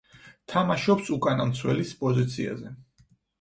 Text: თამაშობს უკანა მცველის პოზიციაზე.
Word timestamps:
თამაშობს 0.53 1.11
უკანა 1.17 1.45
მცველის 1.51 1.93
პოზიციაზე. 2.01 2.73